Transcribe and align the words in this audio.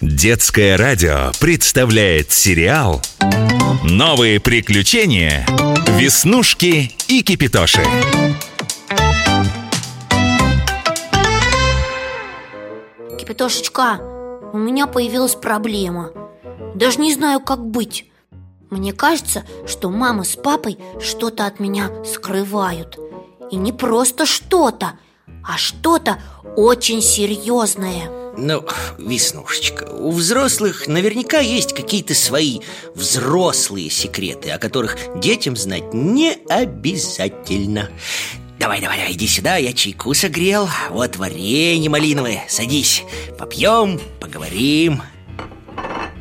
Детское 0.00 0.78
радио 0.78 1.30
представляет 1.40 2.32
сериал 2.32 3.02
«Новые 3.84 4.40
приключения. 4.40 5.44
Веснушки 5.88 6.90
и 7.06 7.22
Кипитоши». 7.22 7.82
Кипятошечка, 13.18 14.00
у 14.54 14.56
меня 14.56 14.86
появилась 14.86 15.34
проблема 15.34 16.12
Даже 16.74 16.98
не 16.98 17.12
знаю, 17.12 17.40
как 17.40 17.62
быть 17.62 18.10
Мне 18.70 18.94
кажется, 18.94 19.44
что 19.66 19.90
мама 19.90 20.24
с 20.24 20.34
папой 20.34 20.78
что-то 20.98 21.44
от 21.44 21.60
меня 21.60 21.90
скрывают 22.06 22.98
И 23.50 23.56
не 23.56 23.74
просто 23.74 24.24
что-то, 24.24 24.98
а 25.46 25.58
что-то 25.58 26.22
очень 26.56 27.02
серьезное 27.02 28.19
Ну, 28.36 28.64
Веснушечка, 28.98 29.84
у 29.90 30.10
взрослых 30.12 30.86
наверняка 30.86 31.40
есть 31.40 31.74
какие-то 31.74 32.14
свои 32.14 32.60
взрослые 32.94 33.90
секреты 33.90 34.50
О 34.50 34.58
которых 34.58 34.96
детям 35.20 35.56
знать 35.56 35.92
не 35.92 36.38
обязательно. 36.48 37.90
Давай, 38.58 38.80
давай, 38.80 38.98
давай, 38.98 39.12
иди 39.12 39.26
сюда, 39.26 39.56
я 39.56 39.72
чайку 39.72 40.12
согрел. 40.14 40.68
Вот 40.90 41.16
варенье 41.16 41.88
малиновое, 41.88 42.44
садись. 42.48 43.04
Попьем, 43.38 44.00
поговорим. 44.20 45.02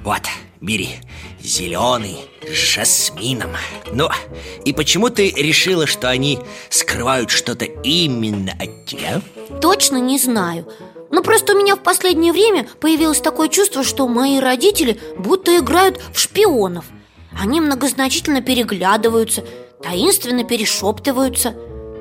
Вот, 0.04 0.24
бери, 0.62 0.92
зеленый, 1.42 2.18
с 2.42 2.54
жасмином. 2.54 3.52
Ну, 3.92 4.10
и 4.64 4.72
почему 4.74 5.10
ты 5.10 5.32
решила, 5.32 5.86
что 5.86 6.10
они 6.10 6.40
скрывают 6.70 7.30
что-то 7.30 7.66
именно 7.66 8.54
от 8.54 8.86
тебя? 8.86 9.22
Точно 9.62 9.98
не 9.98 10.18
знаю 10.18 10.66
Ну 11.12 11.24
просто 11.24 11.54
у 11.54 11.58
меня 11.58 11.76
в 11.76 11.80
последнее 11.80 12.32
время 12.32 12.68
появилось 12.80 13.22
такое 13.22 13.48
чувство, 13.48 13.84
что 13.84 14.08
мои 14.08 14.40
родители 14.40 15.00
будто 15.18 15.58
играют 15.58 16.00
в 16.14 16.20
шпионов. 16.20 16.86
Они 17.40 17.62
многозначительно 17.62 18.42
переглядываются, 18.42 19.44
таинственно 19.82 20.44
перешептываются. 20.44 21.56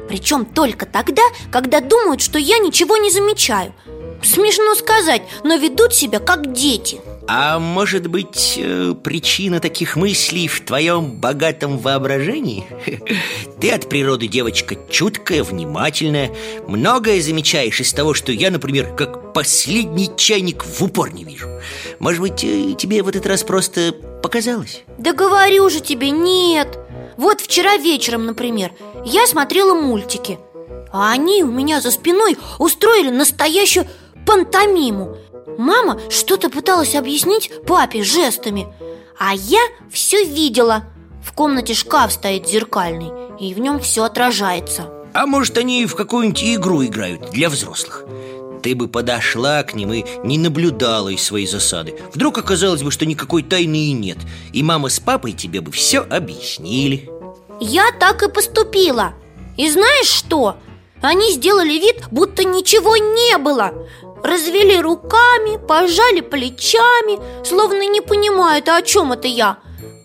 Причем 0.09 0.45
только 0.47 0.87
тогда, 0.87 1.23
когда 1.51 1.81
думают, 1.81 2.21
что 2.21 2.39
я 2.39 2.59
ничего 2.59 2.97
не 2.97 3.11
замечаю. 3.11 3.75
Смешно 4.23 4.75
сказать, 4.75 5.23
но 5.45 5.57
ведут 5.57 5.95
себя 5.95 6.19
как 6.19 6.53
дети 6.53 7.01
А 7.31 7.59
может 7.59 8.07
быть, 8.07 8.55
э, 8.57 8.95
причина 9.05 9.61
таких 9.61 9.97
мыслей 9.97 10.49
в 10.49 10.63
твоем 10.63 11.21
богатом 11.21 11.77
воображении? 11.77 12.65
Ты 13.61 13.71
от 13.71 13.87
природы 13.91 14.29
девочка 14.29 14.79
чуткая, 14.91 15.45
внимательная 15.45 16.35
Многое 16.67 17.21
замечаешь 17.21 17.81
из 17.81 17.93
того, 17.93 18.15
что 18.15 18.33
я, 18.33 18.51
например, 18.51 18.95
как 18.97 19.35
последний 19.35 20.11
чайник 20.17 20.65
в 20.65 20.83
упор 20.83 21.13
не 21.13 21.25
вижу 21.25 21.49
Может 21.99 22.23
быть, 22.23 22.43
э, 22.45 22.73
тебе 22.79 23.03
в 23.03 23.09
этот 23.09 23.27
раз 23.27 23.43
просто 23.43 23.93
показалось? 24.23 24.85
Да 24.97 25.13
говорю 25.13 25.69
же 25.69 25.81
тебе, 25.81 26.09
нет 26.09 26.79
Вот 27.19 27.43
вчера 27.43 27.77
вечером, 27.77 28.25
например, 28.25 28.73
я 29.05 29.27
смотрела 29.27 29.75
мультики 29.75 30.39
А 30.93 31.13
они 31.13 31.43
у 31.43 31.51
меня 31.51 31.83
за 31.83 31.91
спиной 31.91 32.39
устроили 32.59 33.11
настоящую 33.11 33.87
пантомиму. 34.27 35.17
Мама 35.59 35.99
что-то 36.09 36.51
пыталась 36.51 36.95
объяснить 36.95 37.51
папе 37.67 38.05
жестами 38.05 38.69
А 39.19 39.35
я 39.35 39.61
все 39.91 40.25
видела. 40.25 40.85
В 41.25 41.33
комнате 41.33 41.75
шкаф 41.75 42.13
стоит 42.13 42.49
зеркальный 42.49 43.11
И 43.41 43.53
в 43.55 43.59
нем 43.59 43.81
все 43.81 44.05
отражается. 44.05 44.93
А 45.15 45.27
может, 45.27 45.59
они 45.59 45.87
в 45.87 45.97
какую-нибудь 45.97 46.45
игру 46.45 46.85
играют 46.85 47.31
для 47.31 47.49
взрослых? 47.49 48.05
Ты 48.63 48.75
бы 48.75 48.89
подошла 48.89 49.63
к 49.63 49.75
ним 49.75 49.93
и 49.93 50.05
не 50.25 50.39
наблюдала 50.39 51.09
из 51.09 51.23
своей 51.23 51.47
засады. 51.47 51.97
Вдруг 52.13 52.39
оказалось 52.39 52.83
бы, 52.83 52.91
что 52.91 53.07
никакой 53.07 53.43
тайны 53.43 53.87
и 53.87 53.93
нет 53.93 54.19
И 54.53 54.63
мама 54.63 54.89
с 54.89 55.01
папой 55.01 55.33
тебе 55.33 55.61
бы 55.61 55.73
все 55.73 56.01
объяснили. 56.01 57.11
Я 57.61 57.91
так 57.99 58.23
и 58.23 58.31
поступила. 58.31 59.15
И 59.57 59.69
знаешь 59.71 60.09
что? 60.09 60.57
Они 61.01 61.33
сделали 61.33 61.75
вид, 61.75 62.05
будто 62.11 62.45
ничего 62.45 62.97
не 62.97 63.39
было 63.39 63.73
Развели 64.29 64.79
руками, 64.79 65.57
пожали 65.67 66.21
плечами 66.21 67.19
Словно 67.45 67.89
не 67.89 68.03
понимают, 68.03 68.69
а 68.69 68.77
о 68.77 68.83
чем 68.83 69.13
это 69.13 69.27
я. 69.27 69.59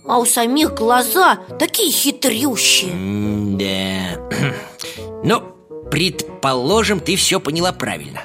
А 0.07 0.17
у 0.17 0.25
самих 0.25 0.73
глаза 0.73 1.39
такие 1.59 1.91
хитрющие. 1.91 2.93
Да. 3.57 4.21
Ну, 5.25 5.41
предположим, 5.89 6.99
ты 6.99 7.15
все 7.15 7.39
поняла 7.39 7.71
правильно. 7.71 8.23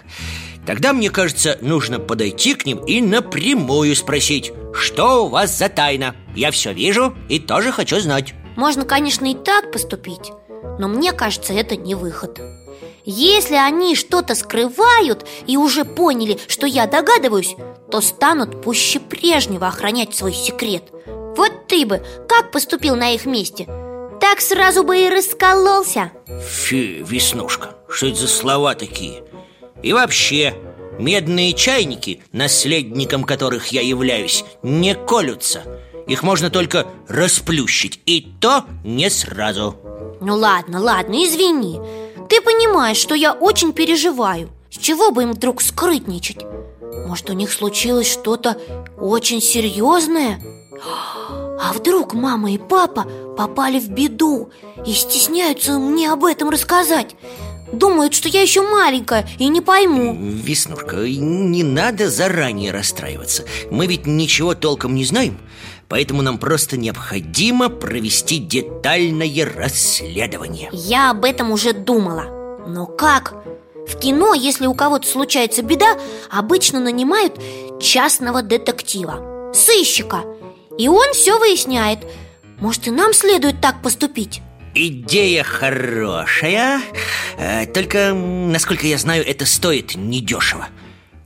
Тогда, 0.66 0.92
мне 0.92 1.10
кажется, 1.10 1.56
нужно 1.60 2.00
подойти 2.00 2.54
к 2.54 2.66
ним 2.66 2.78
и 2.78 3.00
напрямую 3.00 3.94
спросить 3.94 4.52
Что 4.74 5.24
у 5.24 5.28
вас 5.28 5.56
за 5.56 5.68
тайна? 5.68 6.16
Я 6.34 6.50
все 6.50 6.72
вижу 6.72 7.14
и 7.28 7.38
тоже 7.38 7.70
хочу 7.70 8.00
знать. 8.00 8.34
Можно, 8.56 8.84
конечно, 8.84 9.26
и 9.26 9.34
так 9.34 9.70
поступить 9.70 10.32
Но 10.80 10.88
мне 10.88 11.12
кажется, 11.12 11.52
это 11.52 11.76
не 11.76 11.94
выход 11.94 12.40
Если 13.10 13.54
они 13.54 13.94
что-то 13.94 14.34
скрывают 14.34 15.26
и 15.46 15.56
уже 15.56 15.86
поняли, 15.86 16.38
что 16.46 16.66
я 16.66 16.86
догадываюсь 16.86 17.56
То 17.90 18.02
станут 18.02 18.60
пуще 18.60 19.00
прежнего 19.00 19.66
охранять 19.66 20.14
свой 20.14 20.34
секрет. 20.34 20.92
Вот 21.06 21.66
ты 21.68 21.86
бы 21.86 22.04
как 22.28 22.50
поступил 22.50 22.96
на 22.96 23.14
их 23.14 23.24
месте? 23.24 23.64
Так 24.20 24.42
сразу 24.42 24.84
бы 24.84 24.98
и 24.98 25.08
раскололся. 25.08 26.12
Фи, 26.26 27.02
Веснушка, 27.08 27.76
что 27.88 28.08
это 28.08 28.16
за 28.16 28.28
слова 28.28 28.74
такие? 28.74 29.22
И 29.82 29.94
вообще, 29.94 30.54
медные 30.98 31.54
чайники, 31.54 32.22
наследником 32.32 33.24
которых 33.24 33.68
я 33.68 33.80
являюсь, 33.80 34.44
не 34.62 34.94
колются. 34.94 35.62
Их 36.06 36.22
можно 36.22 36.50
только 36.50 36.86
расплющить, 37.08 38.00
и 38.04 38.20
то 38.38 38.66
не 38.84 39.08
сразу. 39.08 39.76
Ну 40.20 40.36
ладно, 40.36 40.82
ладно, 40.82 41.14
извини 41.24 41.80
Ты 42.28 42.42
понимаешь, 42.42 42.98
что 42.98 43.14
я 43.14 43.32
очень 43.32 43.72
переживаю? 43.72 44.50
С 44.70 44.76
чего 44.78 45.10
бы 45.10 45.22
им 45.22 45.32
вдруг 45.32 45.62
скрытничать? 45.62 46.44
Может, 47.06 47.30
у 47.30 47.32
них 47.32 47.52
случилось 47.52 48.10
что-то 48.10 48.58
очень 48.98 49.40
серьезное? 49.40 50.40
А 51.60 51.72
вдруг 51.72 52.12
мама 52.12 52.52
и 52.52 52.58
папа 52.58 53.06
попали 53.36 53.80
в 53.80 53.88
беду 53.88 54.50
И 54.86 54.92
стесняются 54.92 55.78
мне 55.78 56.12
об 56.12 56.24
этом 56.24 56.50
рассказать? 56.50 57.16
Думают, 57.72 58.14
что 58.14 58.28
я 58.28 58.40
еще 58.42 58.62
маленькая 58.62 59.28
и 59.38 59.48
не 59.48 59.60
пойму. 59.60 60.16
Веснушка, 60.18 60.96
не 60.96 61.62
надо 61.62 62.08
заранее 62.08 62.72
расстраиваться. 62.72 63.44
Мы 63.70 63.86
ведь 63.86 64.06
ничего 64.06 64.54
толком 64.54 64.94
не 64.94 65.04
знаем 65.04 65.38
Поэтому 65.88 66.22
нам 66.22 66.38
просто 66.38 66.76
необходимо 66.76 67.68
провести 67.70 68.38
детальное 68.38 69.46
расследование 69.56 70.68
Я 70.72 71.10
об 71.10 71.24
этом 71.24 71.50
уже 71.50 71.72
думала 71.72 72.64
Но 72.66 72.86
как? 72.86 73.34
В 73.86 73.98
кино, 73.98 74.34
если 74.34 74.66
у 74.66 74.74
кого-то 74.74 75.08
случается 75.08 75.62
беда 75.62 75.96
Обычно 76.30 76.78
нанимают 76.78 77.40
частного 77.80 78.42
детектива 78.42 79.50
Сыщика 79.54 80.24
И 80.78 80.88
он 80.88 81.12
все 81.14 81.38
выясняет 81.38 82.00
Может, 82.60 82.88
и 82.88 82.90
нам 82.90 83.14
следует 83.14 83.60
так 83.62 83.80
поступить? 83.82 84.42
Идея 84.74 85.42
хорошая 85.42 86.80
Э, 87.38 87.66
Только, 87.66 88.12
насколько 88.12 88.86
я 88.86 88.98
знаю, 88.98 89.26
это 89.26 89.46
стоит 89.46 89.94
недешево 89.96 90.68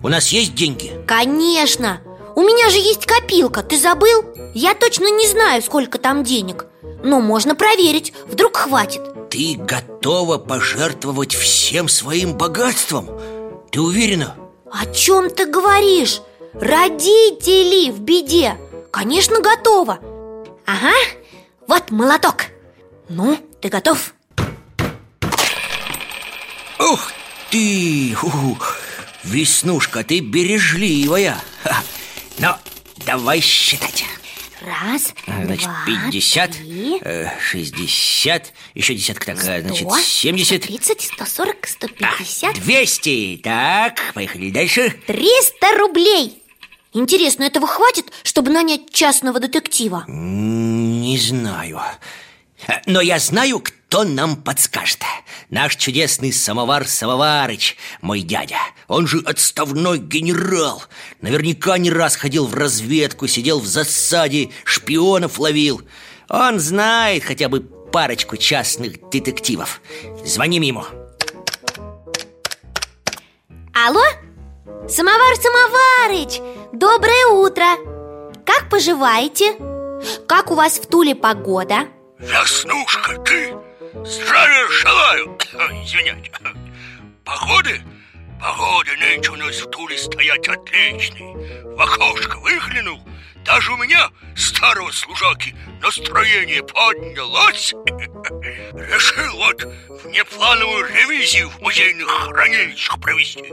У 0.02 0.08
нас 0.08 0.28
есть 0.28 0.54
деньги? 0.54 0.92
Конечно! 1.08 2.00
У 2.34 2.40
меня 2.42 2.70
же 2.70 2.78
есть 2.78 3.06
копилка, 3.06 3.62
ты 3.62 3.78
забыл? 3.78 4.24
Я 4.54 4.74
точно 4.74 5.10
не 5.10 5.28
знаю, 5.28 5.62
сколько 5.62 5.98
там 5.98 6.24
денег 6.24 6.66
Но 7.04 7.20
можно 7.20 7.54
проверить, 7.54 8.12
вдруг 8.26 8.56
хватит 8.56 9.02
Ты 9.30 9.56
готова 9.58 10.38
пожертвовать 10.38 11.34
всем 11.34 11.88
своим 11.88 12.34
богатством? 12.36 13.08
Ты 13.70 13.80
уверена? 13.80 14.36
О 14.70 14.86
чем 14.86 15.30
ты 15.30 15.46
говоришь? 15.46 16.20
Родители 16.54 17.90
в 17.90 18.00
беде 18.00 18.56
Конечно, 18.90 19.40
готова 19.40 19.98
Ага, 20.66 20.94
вот 21.66 21.90
молоток 21.90 22.46
Ну, 23.08 23.36
ты 23.60 23.68
готов? 23.68 24.14
Ух 26.78 27.12
ты! 27.50 28.16
Уху. 28.22 28.58
Веснушка, 29.22 30.02
ты 30.02 30.20
бережливая 30.20 31.36
Ха. 31.62 31.76
Ну, 32.38 32.48
давай 33.06 33.40
считать. 33.40 34.04
Раз, 34.64 35.12
Значит, 35.26 35.64
два, 35.64 35.84
50, 35.86 36.50
три, 36.52 36.98
э, 37.00 37.30
60, 37.40 38.52
еще 38.74 38.94
десятка 38.94 39.34
такая, 39.34 39.60
значит, 39.60 39.88
сто, 39.90 39.98
70 39.98 40.62
130, 40.64 41.02
140, 41.14 41.66
150 41.66 42.54
200 42.60 43.40
Так, 43.42 44.12
поехали 44.14 44.50
дальше. 44.50 44.90
300 45.08 45.78
рублей. 45.78 46.40
Интересно, 46.92 47.42
этого 47.42 47.66
хватит, 47.66 48.12
чтобы 48.22 48.52
нанять 48.52 48.92
частного 48.92 49.40
детектива? 49.40 50.04
Не 50.06 51.18
знаю 51.18 51.80
Но 52.86 53.00
я 53.00 53.18
знаю, 53.18 53.60
кто 53.60 54.04
нам 54.04 54.36
подскажет 54.36 55.00
Наш 55.50 55.76
чудесный 55.76 56.32
самовар 56.32 56.86
Самоварыч, 56.86 57.76
мой 58.00 58.20
дядя 58.22 58.56
Он 58.88 59.06
же 59.06 59.18
отставной 59.18 59.98
генерал 59.98 60.82
Наверняка 61.20 61.78
не 61.78 61.90
раз 61.90 62.16
ходил 62.16 62.46
в 62.46 62.54
разведку 62.54 63.26
Сидел 63.26 63.60
в 63.60 63.66
засаде, 63.66 64.50
шпионов 64.64 65.38
ловил 65.38 65.82
Он 66.28 66.58
знает 66.58 67.24
хотя 67.24 67.48
бы 67.48 67.60
парочку 67.60 68.36
частных 68.36 69.10
детективов 69.10 69.80
Звоним 70.24 70.62
ему 70.62 70.84
Алло? 73.74 74.04
Самовар 74.88 75.36
Самоварыч! 75.36 76.40
Доброе 76.72 77.26
утро! 77.26 77.64
Как 78.44 78.68
поживаете? 78.70 79.54
Как 80.26 80.50
у 80.50 80.54
вас 80.54 80.78
в 80.78 80.86
Туле 80.86 81.14
погода? 81.14 81.88
Веснушка, 82.22 83.18
ты! 83.24 83.52
Здравия 84.04 84.68
желаю! 84.68 85.38
Извиняйте 85.84 86.30
Погоды? 87.24 87.82
Погоды 88.40 88.96
нынче 88.96 89.32
у 89.32 89.36
нас 89.36 89.60
в 89.60 89.68
Туле 89.70 89.98
стоять 89.98 90.46
отличные 90.46 91.64
В 91.64 91.80
окошко 91.80 92.36
выглянул 92.38 93.00
даже 93.44 93.72
у 93.72 93.76
меня, 93.76 94.08
старого 94.36 94.92
служаки, 94.92 95.52
настроение 95.80 96.62
поднялось 96.62 97.74
Решил 98.72 99.36
вот 99.36 99.64
внеплановую 100.04 100.86
ревизию 100.86 101.50
в 101.50 101.60
музейных 101.60 102.08
хранилищах 102.08 103.00
провести. 103.00 103.44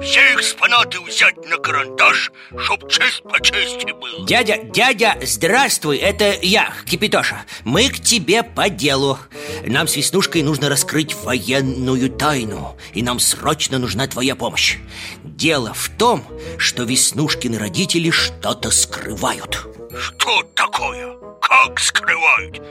Все 0.00 0.34
экспонаты 0.34 1.00
взять 1.00 1.36
на 1.48 1.56
карандаш, 1.56 2.30
чтоб 2.58 2.88
честь 2.90 3.22
по 3.22 3.40
чести 3.40 3.92
было. 3.92 4.26
Дядя, 4.26 4.58
дядя, 4.62 5.18
здравствуй, 5.22 5.98
это 5.98 6.38
я, 6.42 6.72
Кипитоша. 6.86 7.44
Мы 7.64 7.88
к 7.88 8.00
тебе 8.00 8.42
по 8.42 8.68
делу. 8.68 9.18
Нам 9.66 9.88
с 9.88 9.96
Веснушкой 9.96 10.42
нужно 10.42 10.68
раскрыть 10.68 11.14
военную 11.14 12.10
тайну 12.10 12.76
И 12.94 13.02
нам 13.02 13.18
срочно 13.18 13.78
нужна 13.78 14.06
твоя 14.06 14.34
помощь. 14.36 14.78
Дело 15.24 15.74
в 15.74 15.88
том, 15.90 16.24
что 16.58 16.84
Веснушкины 16.84 17.58
родители 17.58 18.10
что-то 18.10 18.70
скрывают. 18.70 19.66
Что 19.96 20.42
такое? 20.54 21.29
Как 21.50 21.80
скрывают? 21.80 22.62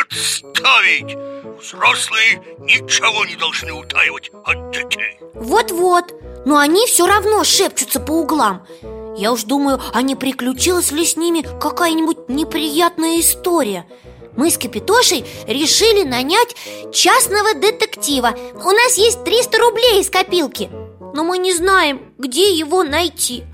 Отставить! 0.00 1.14
Взрослые 1.60 2.40
ничего 2.58 3.26
не 3.26 3.36
должны 3.36 3.70
утаивать 3.70 4.30
от 4.44 4.70
детей 4.70 5.18
Вот-вот, 5.34 6.14
но 6.46 6.56
они 6.56 6.86
все 6.86 7.06
равно 7.06 7.44
шепчутся 7.44 8.00
по 8.00 8.12
углам 8.12 8.66
Я 9.18 9.30
уж 9.30 9.42
думаю, 9.42 9.78
а 9.92 10.00
не 10.00 10.16
приключилась 10.16 10.90
ли 10.90 11.04
с 11.04 11.16
ними 11.18 11.42
какая-нибудь 11.60 12.30
неприятная 12.30 13.20
история 13.20 13.86
мы 14.36 14.50
с 14.50 14.58
Капитошей 14.58 15.24
решили 15.46 16.02
нанять 16.02 16.56
частного 16.92 17.54
детектива 17.54 18.34
У 18.54 18.70
нас 18.70 18.96
есть 18.96 19.22
300 19.22 19.58
рублей 19.58 20.00
из 20.00 20.08
копилки 20.08 20.70
но 21.12 21.22
мы 21.22 21.38
не 21.38 21.52
знаем, 21.52 22.14
где 22.18 22.50
его 22.50 22.82
найти 22.84 23.44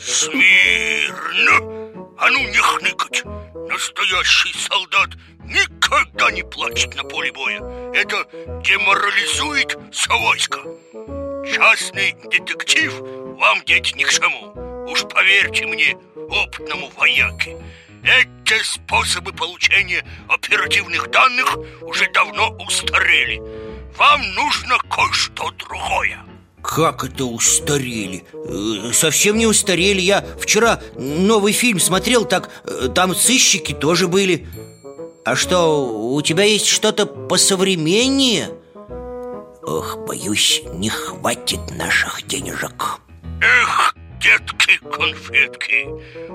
Смирно! 0.00 1.82
А 2.16 2.30
ну 2.30 2.38
не 2.38 2.56
хныкать! 2.56 3.24
Настоящий 3.68 4.52
солдат 4.58 5.10
никогда 5.44 6.30
не 6.30 6.42
плачет 6.42 6.94
на 6.94 7.04
поле 7.04 7.32
боя. 7.32 7.60
Это 7.94 8.26
деморализует 8.62 9.76
войско. 10.08 10.60
Частный 11.54 12.12
детектив 12.24 12.92
вам, 13.38 13.62
дети, 13.64 13.94
ни 13.96 14.04
к 14.04 14.10
чему. 14.10 14.52
Уж 14.90 15.02
поверьте 15.02 15.66
мне, 15.66 15.96
опытному 16.16 16.90
вояке 16.96 17.56
Эти 18.02 18.62
способы 18.62 19.32
получения 19.32 20.04
оперативных 20.28 21.10
данных 21.10 21.56
уже 21.82 22.10
давно 22.12 22.50
устарели. 22.58 23.40
Вам 23.96 24.22
нужно 24.34 24.78
кое-что 24.88 25.50
другое 25.52 26.24
как 26.62 27.04
это 27.04 27.24
устарели? 27.24 28.24
Э, 28.32 28.92
совсем 28.92 29.36
не 29.36 29.46
устарели 29.46 30.00
Я 30.00 30.24
вчера 30.40 30.80
новый 30.96 31.52
фильм 31.52 31.80
смотрел 31.80 32.24
Так 32.24 32.50
э, 32.64 32.88
там 32.94 33.14
сыщики 33.14 33.72
тоже 33.72 34.08
были 34.08 34.46
А 35.24 35.34
что, 35.36 36.14
у 36.14 36.22
тебя 36.22 36.44
есть 36.44 36.66
что-то 36.66 37.06
посовременнее? 37.06 38.50
Ох, 39.62 39.98
боюсь, 40.06 40.62
не 40.74 40.88
хватит 40.88 41.60
наших 41.76 42.26
денежек 42.26 43.00
Эх, 43.40 43.94
детки-конфетки 44.20 45.88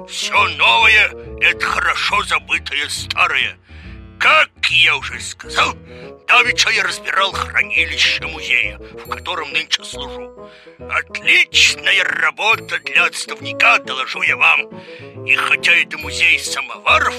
Все 0.09 0.47
новое– 0.57 1.11
это 1.41 1.65
хорошо 1.65 2.23
забытое 2.23 2.87
старое 2.89 3.57
Как 4.19 4.49
я 4.69 4.97
уже 4.97 5.19
сказал, 5.19 5.73
Давеча 6.27 6.69
я 6.71 6.83
разбирал 6.83 7.31
хранилище 7.31 8.25
музея, 8.27 8.77
в 8.77 9.09
котором 9.09 9.51
нынче 9.53 9.83
служу. 9.83 10.49
Отличная 10.77 12.03
работа 12.03 12.79
для 12.79 13.05
отставника, 13.05 13.79
доложу 13.79 14.21
я 14.23 14.35
вам. 14.35 14.67
И 15.25 15.35
хотя 15.35 15.71
это 15.73 15.97
музей 15.97 16.37
самоваров, 16.39 17.15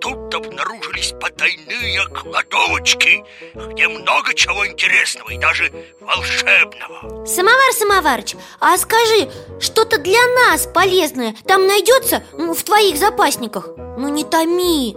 тут 0.00 0.34
обнаружились 0.34 1.12
потайные 1.20 2.04
кладовочки, 2.08 3.24
где 3.54 3.86
много 3.86 4.34
чего 4.34 4.66
интересного 4.66 5.30
и 5.30 5.38
даже 5.38 5.72
волшебного. 6.00 7.24
Самовар 7.26 7.72
Самоварыч, 7.72 8.34
а 8.58 8.76
скажи, 8.76 9.30
что-то 9.60 9.98
для 9.98 10.26
нас 10.34 10.66
полезное 10.66 11.34
там 11.46 11.66
найдется 11.66 12.24
в 12.32 12.60
твоих 12.64 12.96
запасниках? 12.96 13.68
Ну 13.76 14.08
не 14.08 14.24
томи. 14.24 14.96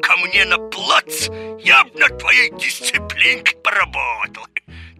Ко 0.00 0.16
мне 0.16 0.44
на 0.44 0.58
плац 0.58 1.28
Я 1.58 1.84
б 1.84 1.90
на 1.94 2.08
твоей 2.08 2.50
дисциплинке 2.50 3.56
поработал 3.56 4.46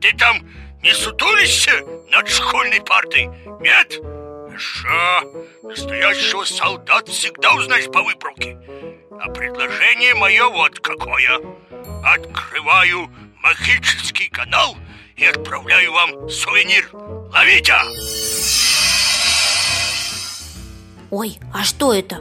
Ты 0.00 0.12
там 0.16 0.38
не 0.82 0.92
сутулишься 0.92 1.72
над 2.10 2.28
школьной 2.28 2.80
партой? 2.80 3.26
Нет? 3.60 4.00
Хорошо 4.46 5.48
Настоящего 5.62 6.44
солдат 6.44 7.08
всегда 7.08 7.54
узнаешь 7.54 7.90
по 7.90 8.02
выправке 8.02 8.58
А 9.20 9.30
предложение 9.30 10.14
мое 10.14 10.48
вот 10.48 10.78
какое 10.80 11.40
Открываю 12.04 13.10
магический 13.42 14.28
канал 14.28 14.76
И 15.16 15.24
отправляю 15.24 15.92
вам 15.92 16.28
сувенир 16.28 16.88
Ловите! 16.92 17.74
Ой, 21.10 21.38
а 21.54 21.62
что 21.64 21.92
это? 21.94 22.20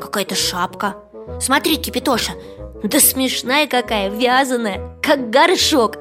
Какая-то 0.00 0.34
шапка 0.34 0.96
Смотри, 1.40 1.76
Кипитоша, 1.76 2.32
да 2.82 3.00
смешная 3.00 3.66
какая, 3.66 4.08
вязаная, 4.10 4.98
как 5.02 5.30
горшок. 5.30 5.96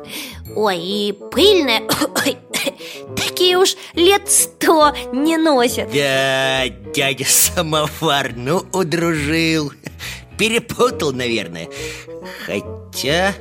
Ой, 0.55 0.77
и 0.79 1.13
пыльная 1.31 1.81
Такие 3.15 3.57
уж 3.57 3.75
лет 3.93 4.29
сто 4.29 4.93
не 5.13 5.37
носят. 5.37 5.91
Да, 5.91 6.67
дядя 6.93 7.25
Самовар, 7.25 8.33
ну 8.35 8.65
удружил. 8.73 9.71
Перепутал, 10.37 11.11
наверное. 11.11 11.69
Хотя... 12.45 13.33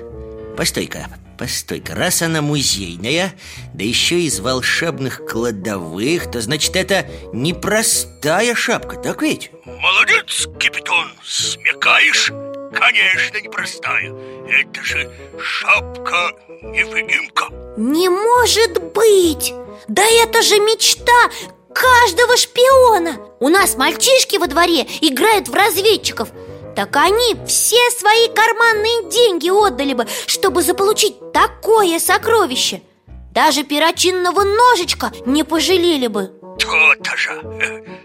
Постой-ка, 0.57 1.07
Постой-ка, 1.39 1.95
раз 1.95 2.23
она 2.23 2.43
музейная, 2.43 3.33
да 3.73 3.85
еще 3.85 4.21
из 4.21 4.41
волшебных 4.41 5.25
кладовых, 5.25 6.29
то 6.29 6.41
значит 6.41 6.75
это 6.75 7.07
непростая 7.33 8.57
шапка, 8.57 8.97
так 8.97 9.23
ведь? 9.23 9.53
Молодец, 9.65 10.49
Капитон, 10.59 11.13
смекаешь? 11.25 12.33
Конечно, 12.75 13.39
непростая 13.39 14.13
Это 14.49 14.83
же 14.83 15.09
шапка-невидимка 15.41 17.47
Не 17.79 18.09
может 18.09 18.83
быть! 18.93 19.55
Да 19.87 20.03
это 20.05 20.43
же 20.43 20.59
мечта 20.59 21.31
каждого 21.73 22.37
шпиона 22.37 23.21
У 23.41 23.49
нас 23.49 23.77
мальчишки 23.77 24.37
во 24.37 24.49
дворе 24.49 24.83
играют 25.01 25.49
в 25.49 25.55
разведчиков 25.55 26.31
так 26.79 26.95
они 26.95 27.35
все 27.45 27.91
свои 27.91 28.29
карманные 28.29 29.11
деньги 29.11 29.51
отдали 29.51 29.95
бы, 29.95 30.07
чтобы 30.29 30.63
заполучить 30.63 31.33
такое 31.33 31.99
сокровище. 31.99 32.83
Даже 33.33 33.65
перочинного 33.65 34.45
ножичка 34.45 35.11
не 35.27 35.43
пожалели 35.43 36.07
бы. 36.07 36.31
То-то 36.61 37.17
же. 37.17 37.33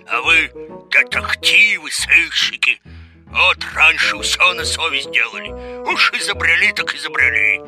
А 0.07 0.21
вы 0.21 0.49
детективы, 0.89 1.91
сыщики. 1.91 2.81
Вот 3.27 3.57
раньше 3.75 4.19
все 4.21 4.53
на 4.53 4.65
совесть 4.65 5.11
делали. 5.11 5.51
Уж 5.91 6.11
изобрели, 6.13 6.71
так 6.71 6.95
изобрели. 6.95 7.61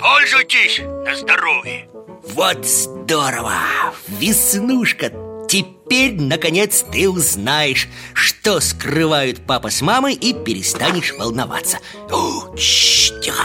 Пользуйтесь 0.00 0.78
на 0.78 1.14
здоровье. 1.14 1.86
Вот 2.28 2.64
здорово! 2.64 3.60
Веснушка 4.08 5.10
Теперь, 5.56 6.20
наконец, 6.20 6.84
ты 6.92 7.08
узнаешь, 7.08 7.88
что 8.12 8.60
скрывают 8.60 9.46
папа 9.46 9.70
с 9.70 9.80
мамой 9.80 10.12
и 10.12 10.34
перестанешь 10.34 11.14
волноваться. 11.18 11.78
О, 12.10 12.54
чш, 12.54 13.14
тихо 13.22 13.44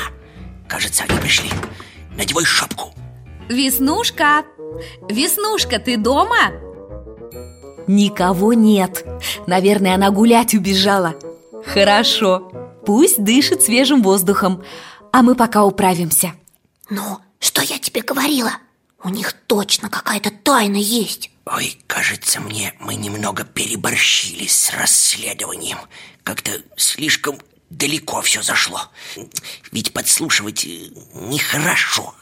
Кажется, 0.68 1.06
они 1.08 1.18
пришли. 1.22 1.50
Надевай 2.18 2.44
шапку. 2.44 2.94
Веснушка! 3.48 4.44
Веснушка, 5.08 5.80
ты 5.80 5.96
дома? 5.96 6.52
Никого 7.88 8.52
нет. 8.52 9.06
Наверное, 9.48 9.96
она 9.96 10.12
гулять 10.12 10.54
убежала. 10.54 11.16
Хорошо, 11.66 12.52
пусть 12.86 13.24
дышит 13.24 13.62
свежим 13.62 14.02
воздухом. 14.02 14.64
А 15.14 15.22
мы 15.22 15.36
пока 15.36 15.64
управимся. 15.64 16.34
Ну, 16.90 17.20
что 17.40 17.62
я 17.62 17.80
тебе 17.80 18.02
говорила? 18.02 18.52
У 19.04 19.10
них 19.10 19.34
точно 19.48 19.90
какая-то 19.90 20.32
тайна 20.32 20.78
есть. 20.78 21.32
Ой, 21.46 21.78
кажется 21.88 22.40
мне, 22.40 22.74
мы 22.80 22.96
немного 22.96 23.44
переборщили 23.44 24.46
с 24.46 24.72
расследованием. 24.72 25.78
Как-то 26.24 26.62
слишком 26.78 27.40
далеко 27.72 28.22
все 28.22 28.44
зашло. 28.44 28.82
Ведь 29.72 29.92
подслушивать 29.94 30.66
э, 30.66 30.90
нехорошо. 31.14 32.14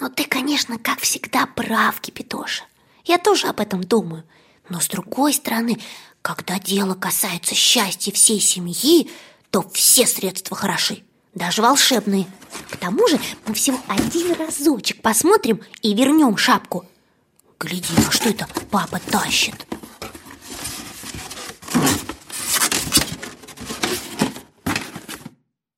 Ну 0.00 0.08
ты, 0.08 0.24
конечно, 0.24 0.78
как 0.78 1.00
всегда 1.00 1.46
прав, 1.46 2.00
Кипятоша 2.00 2.64
Я 3.04 3.18
тоже 3.18 3.48
об 3.48 3.60
этом 3.60 3.82
думаю. 3.84 4.24
Но 4.68 4.80
с 4.80 4.88
другой 4.88 5.34
стороны, 5.34 5.78
когда 6.22 6.58
дело 6.58 6.94
касается 6.94 7.54
счастья 7.54 8.10
всей 8.12 8.40
семьи 8.40 9.10
То 9.50 9.68
все 9.72 10.06
средства 10.06 10.56
хороши 10.56 11.04
даже 11.36 11.62
волшебные. 11.62 12.26
К 12.70 12.76
тому 12.78 13.06
же 13.06 13.20
мы 13.46 13.54
всего 13.54 13.78
один 13.86 14.32
разочек 14.32 15.00
посмотрим 15.02 15.60
и 15.82 15.94
вернем 15.94 16.36
шапку. 16.36 16.84
Гляди, 17.60 17.94
а 17.96 18.10
что 18.10 18.30
это 18.30 18.48
папа 18.70 18.98
тащит? 19.10 19.54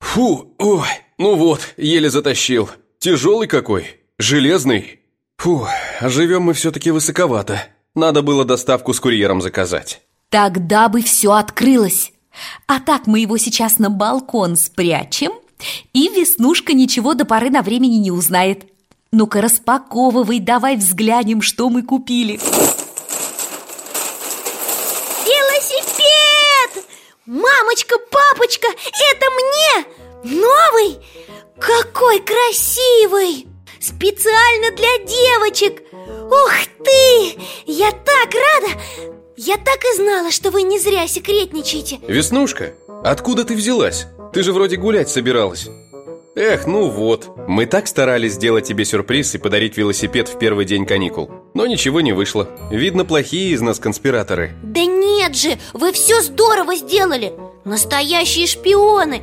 Фу, 0.01 0.55
ой, 0.59 0.89
ну 1.19 1.35
вот, 1.37 1.75
еле 1.77 2.09
затащил. 2.09 2.71
Тяжелый 2.99 3.47
какой, 3.47 4.01
железный. 4.19 5.01
Фу, 5.37 5.67
а 6.01 6.09
живем 6.09 6.43
мы 6.43 6.55
все-таки 6.55 6.91
высоковато. 6.91 7.65
Надо 7.95 8.23
было 8.23 8.45
доставку 8.45 8.93
с 8.93 9.01
курьером 9.01 9.43
заказать. 9.43 10.03
Тогда 10.31 10.89
бы 10.89 11.03
все 11.03 11.33
открылось. 11.33 12.13
А 12.67 12.81
так 12.81 13.07
мы 13.07 13.21
его 13.21 13.39
сейчас 13.39 13.79
на 13.79 13.91
балкон 13.91 14.57
спрячем 14.57 15.33
И 15.93 16.09
Веснушка 16.09 16.73
ничего 16.73 17.15
до 17.15 17.25
поры 17.25 17.51
на 17.51 17.63
времени 17.63 17.97
не 17.97 18.11
узнает 18.11 18.65
Ну-ка 19.11 19.41
распаковывай, 19.41 20.41
давай 20.41 20.77
взглянем, 20.77 21.43
что 21.43 21.69
мы 21.71 21.83
купили 21.83 22.39
Велосипед! 25.25 26.85
Мамочка, 27.27 27.97
папочка, 28.11 28.69
это 28.69 29.27
мне! 29.31 30.41
Новый? 30.41 30.99
Какой 31.59 32.21
красивый! 32.21 33.47
Специально 33.81 34.71
для 34.77 34.99
девочек! 35.05 35.83
Ух 35.93 36.53
ты! 36.85 37.39
Я 37.67 37.91
так 37.93 38.31
рада! 38.35 38.81
Я 39.37 39.57
так 39.57 39.79
и 39.85 39.97
знала, 39.97 40.31
что 40.33 40.51
вы 40.51 40.63
не 40.63 40.79
зря 40.81 41.07
секретничаете 41.07 42.01
Веснушка, 42.09 42.75
откуда 43.05 43.45
ты 43.45 43.55
взялась? 43.55 44.07
Ты 44.33 44.43
же 44.43 44.53
вроде 44.53 44.77
гулять 44.77 45.09
собиралась. 45.09 45.69
Эх, 46.35 46.67
ну 46.67 46.89
вот, 46.89 47.31
мы 47.49 47.67
так 47.67 47.89
старались 47.89 48.35
сделать 48.35 48.65
тебе 48.65 48.85
сюрприз 48.85 49.35
и 49.35 49.39
подарить 49.39 49.77
велосипед 49.77 50.29
в 50.29 50.39
первый 50.39 50.65
день 50.67 50.87
каникул. 50.87 51.31
Но 51.55 51.67
ничего 51.67 52.01
не 52.01 52.13
вышло. 52.13 52.49
Видно, 52.71 53.05
плохие 53.05 53.51
из 53.51 53.61
нас 53.61 53.81
конспираторы. 53.81 54.55
Да 54.63 54.85
нет 54.85 55.35
же, 55.35 55.59
вы 55.73 55.93
все 55.93 56.21
здорово 56.21 56.77
сделали. 56.77 57.33
Настоящие 57.65 58.47
шпионы. 58.47 59.23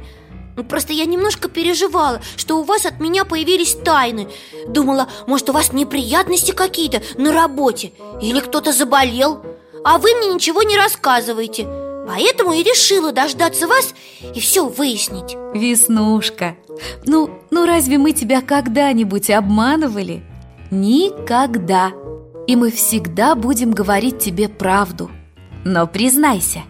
Ну, 0.58 0.64
Просто 0.64 0.92
я 0.92 1.06
немножко 1.06 1.48
переживала, 1.48 2.22
что 2.36 2.60
у 2.60 2.64
вас 2.64 2.86
от 2.86 3.00
меня 3.00 3.24
появились 3.24 3.76
тайны. 3.76 4.28
Думала, 4.68 5.08
может, 5.28 5.50
у 5.50 5.54
вас 5.54 5.72
неприятности 5.72 6.52
какие-то 6.52 7.02
на 7.18 7.32
работе 7.34 7.94
Или 8.22 8.40
кто-то 8.40 8.74
заболел? 8.74 9.42
А 9.86 10.00
вы 10.00 10.14
мне 10.16 10.34
ничего 10.34 10.64
не 10.64 10.76
рассказываете 10.76 11.85
Поэтому 12.08 12.54
и 12.54 12.64
решила 12.64 13.12
дождаться 13.12 13.68
вас 13.68 13.94
и 14.34 14.40
все 14.40 14.68
выяснить 14.68 15.36
Веснушка, 15.54 16.56
ну, 17.06 17.30
ну 17.52 17.66
разве 17.66 17.98
мы 17.98 18.12
тебя 18.12 18.42
когда-нибудь 18.42 19.30
обманывали? 19.30 20.24
Никогда 20.72 21.92
И 22.48 22.56
мы 22.56 22.72
всегда 22.72 23.36
будем 23.36 23.72
говорить 23.72 24.20
тебе 24.20 24.50
правду 24.50 25.10
Но 25.64 25.88
признайся, 25.88 26.64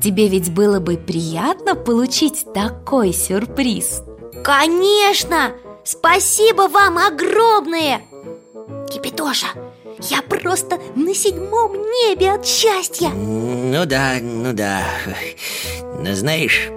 тебе 0.00 0.28
ведь 0.28 0.52
было 0.52 0.80
бы 0.80 0.96
приятно 0.96 1.74
получить 1.74 2.46
такой 2.52 3.12
сюрприз 3.12 4.02
Конечно! 4.44 5.52
Спасибо 5.84 6.68
вам 6.68 6.98
огромное! 6.98 8.02
Кипятоша, 8.90 9.46
я 10.02 10.22
просто 10.22 10.78
на 10.94 11.14
седьмом 11.14 11.72
небе 11.72 12.32
от 12.32 12.46
счастья. 12.46 13.08
Ну 13.08 13.84
да, 13.86 14.18
ну 14.20 14.52
да. 14.52 14.84
Но 15.98 16.14
знаешь, 16.14 16.68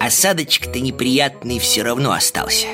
осадочек-то 0.00 0.80
неприятный 0.80 1.58
все 1.58 1.82
равно 1.82 2.12
остался. 2.12 2.66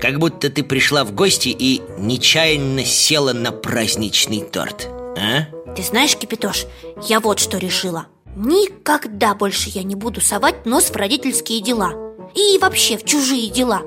Как 0.00 0.18
будто 0.18 0.50
ты 0.50 0.62
пришла 0.62 1.04
в 1.04 1.12
гости 1.12 1.48
и 1.48 1.82
нечаянно 1.98 2.84
села 2.84 3.32
на 3.32 3.52
праздничный 3.52 4.42
торт 4.42 4.88
А? 5.16 5.46
Ты 5.74 5.82
знаешь, 5.82 6.16
Кипятош, 6.16 6.66
я 7.08 7.20
вот 7.20 7.38
что 7.38 7.58
решила. 7.58 8.06
Никогда 8.36 9.34
больше 9.34 9.70
я 9.70 9.82
не 9.82 9.94
буду 9.94 10.20
совать 10.20 10.66
нос 10.66 10.90
в 10.90 10.96
родительские 10.96 11.60
дела. 11.60 11.92
И 12.34 12.58
вообще 12.58 12.96
в 12.96 13.04
чужие 13.04 13.50
дела 13.50 13.82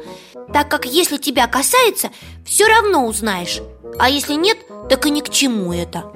Так 0.54 0.70
как 0.70 0.86
если 0.86 1.18
тебя 1.18 1.48
касается, 1.48 2.10
все 2.46 2.68
равно 2.68 3.06
узнаешь. 3.06 3.62
А 4.00 4.10
если 4.10 4.34
нет, 4.34 4.58
так 4.90 5.06
и 5.06 5.10
ни 5.10 5.22
к 5.22 5.30
чему 5.30 5.74
это. 5.74 6.12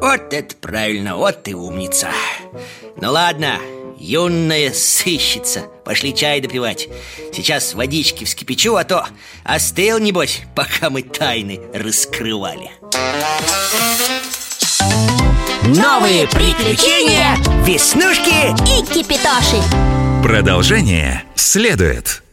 Вот 0.00 0.32
это 0.32 0.56
правильно, 0.56 1.16
вот 1.16 1.44
ты 1.44 1.54
умница. 1.54 2.08
Ну 3.00 3.12
ладно, 3.12 3.58
юная 3.98 4.72
сыщица 4.72 5.64
Пошли 5.86 6.12
чай 6.12 6.40
допивать. 6.40 6.88
Сейчас 7.32 7.72
водички 7.74 8.24
вскипячу, 8.24 8.74
а 8.74 8.82
то 8.82 9.06
остыл, 9.44 10.00
небось, 10.00 10.42
пока 10.56 10.90
мы 10.90 11.02
тайны 11.02 11.60
раскрывали. 11.72 12.72
Новые 15.62 16.26
приключения 16.26 17.36
Веснушки 17.64 18.50
И 18.68 18.84
Кипятоши 18.84 19.62
Продолжение 20.24 21.22
следует. 21.36 22.24